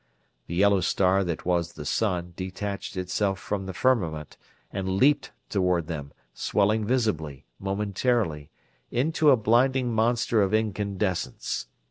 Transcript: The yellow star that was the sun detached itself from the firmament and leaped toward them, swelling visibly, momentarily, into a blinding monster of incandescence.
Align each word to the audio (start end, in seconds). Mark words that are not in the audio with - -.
The 0.47 0.55
yellow 0.55 0.81
star 0.81 1.23
that 1.25 1.45
was 1.45 1.73
the 1.73 1.85
sun 1.85 2.33
detached 2.35 2.97
itself 2.97 3.37
from 3.37 3.67
the 3.67 3.71
firmament 3.73 4.35
and 4.71 4.97
leaped 4.97 5.31
toward 5.47 5.85
them, 5.85 6.11
swelling 6.33 6.83
visibly, 6.87 7.45
momentarily, 7.59 8.49
into 8.89 9.29
a 9.29 9.37
blinding 9.37 9.93
monster 9.93 10.41
of 10.41 10.55
incandescence. 10.55 11.67